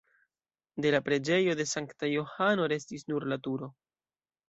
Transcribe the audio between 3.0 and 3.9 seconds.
nur la turo.